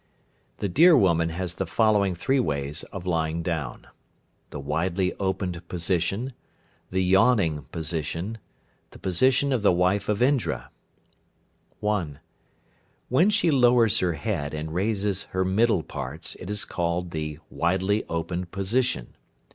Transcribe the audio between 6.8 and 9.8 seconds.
The yawning position. The position of the